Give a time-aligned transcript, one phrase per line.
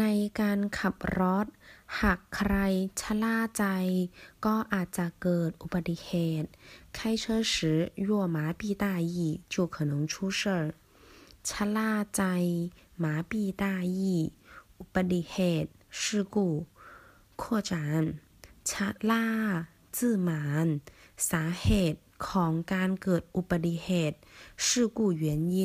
[0.00, 0.04] ใน
[0.40, 1.46] การขับรถ
[2.00, 2.54] หากใคร
[3.00, 3.64] ชะล่าใจ
[4.44, 6.10] ก็อาจจะเกิดอุบัติเห
[6.42, 6.48] ตุ
[6.96, 7.54] 开车时
[8.08, 9.14] 若麻痹大意
[9.52, 10.74] 就可能出事儿
[11.48, 12.22] ชะล่าใจ
[13.02, 13.32] 麻痹
[13.62, 13.64] 大
[13.98, 14.00] 意
[14.80, 15.70] อุบัติเหตุ
[16.00, 16.00] 事
[16.34, 16.36] 故
[17.40, 17.72] 扩展
[18.68, 19.26] ชะล่า
[19.96, 19.98] 自
[20.28, 20.28] 满
[21.28, 24.16] สาเหตุของการเกิดอุบัติเหตุ
[24.66, 25.24] 事故原
[25.56, 25.58] 因